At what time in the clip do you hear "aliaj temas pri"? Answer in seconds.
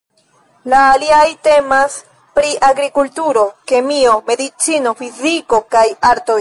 0.93-2.55